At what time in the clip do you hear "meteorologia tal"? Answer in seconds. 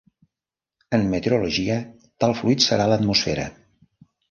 1.11-2.35